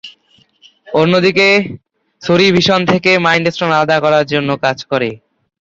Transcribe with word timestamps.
অন্যদিকে, 0.93 1.47
Shuri 2.21 2.47
Vision 2.55 2.81
থেকে 2.91 3.11
mind 3.25 3.45
stone 3.53 3.71
আলাদা 3.73 3.97
করার 4.03 4.25
জন্য 4.33 4.49
কাজ 4.65 4.77
করে। 4.91 5.09